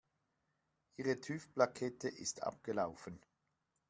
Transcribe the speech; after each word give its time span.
Ihre 0.97 1.21
TÜV-Plakette 1.21 2.07
ist 2.09 2.41
abgelaufen. 2.41 3.21